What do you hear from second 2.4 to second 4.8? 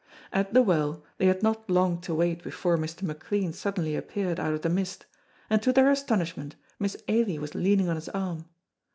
before Mr. McLean suddenly appeared out of the